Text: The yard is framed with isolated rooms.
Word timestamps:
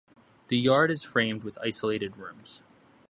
The 0.47 0.57
yard 0.57 0.89
is 0.89 1.03
framed 1.03 1.43
with 1.43 1.59
isolated 1.61 2.17
rooms. 2.17 2.63